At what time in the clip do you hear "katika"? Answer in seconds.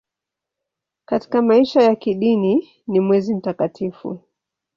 1.05-1.41